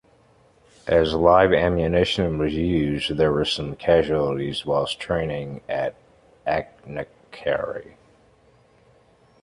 [0.87, 5.93] As live ammunition was used, there were some casualties whilst training at
[6.47, 7.97] Achnacarry.